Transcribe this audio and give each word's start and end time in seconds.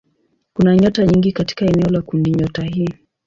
Kuna 0.53 0.75
nyota 0.75 1.05
nyingi 1.05 1.31
katika 1.31 1.65
eneo 1.65 1.89
la 1.91 2.01
kundinyota 2.01 2.63
hii. 2.63 2.89